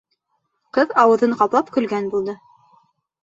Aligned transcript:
Ҡыҙ 0.77 0.95
ауыҙын 1.01 1.35
ҡаплап 1.41 1.69
көлгән 1.77 2.07
булды. 2.15 2.35